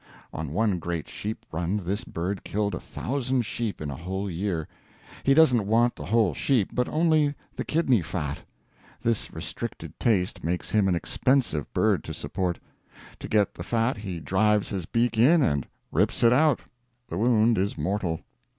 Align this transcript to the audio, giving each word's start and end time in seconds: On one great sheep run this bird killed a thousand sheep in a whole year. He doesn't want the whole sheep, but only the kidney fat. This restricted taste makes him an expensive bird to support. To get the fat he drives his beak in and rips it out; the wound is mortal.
On 0.33 0.51
one 0.51 0.79
great 0.79 1.07
sheep 1.07 1.45
run 1.51 1.79
this 1.85 2.03
bird 2.03 2.43
killed 2.43 2.73
a 2.73 2.79
thousand 2.79 3.43
sheep 3.45 3.79
in 3.79 3.91
a 3.91 3.95
whole 3.95 4.31
year. 4.31 4.67
He 5.21 5.35
doesn't 5.35 5.67
want 5.67 5.95
the 5.95 6.07
whole 6.07 6.33
sheep, 6.33 6.69
but 6.73 6.89
only 6.89 7.35
the 7.55 7.63
kidney 7.63 8.01
fat. 8.01 8.39
This 9.03 9.31
restricted 9.31 9.99
taste 9.99 10.43
makes 10.43 10.71
him 10.71 10.87
an 10.87 10.95
expensive 10.95 11.71
bird 11.71 12.03
to 12.05 12.15
support. 12.15 12.57
To 13.19 13.27
get 13.27 13.53
the 13.53 13.63
fat 13.63 13.97
he 13.97 14.19
drives 14.19 14.69
his 14.69 14.87
beak 14.87 15.19
in 15.19 15.43
and 15.43 15.67
rips 15.91 16.23
it 16.23 16.33
out; 16.33 16.61
the 17.09 17.19
wound 17.19 17.59
is 17.59 17.77
mortal. 17.77 18.21